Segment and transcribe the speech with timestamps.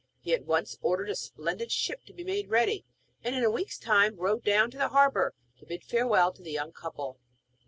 [0.19, 2.85] He at once ordered a splendid ship to be made ready,
[3.23, 6.49] and in a week's time rode down to the harbour, to bid farewell to the
[6.51, 7.19] young couple.